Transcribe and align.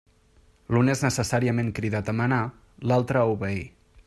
L'un 0.75 0.89
és 0.93 1.03
necessàriament 1.07 1.71
cridat 1.81 2.11
a 2.15 2.19
manar, 2.23 2.43
l'altre 2.93 3.23
a 3.25 3.29
obeir. 3.37 3.65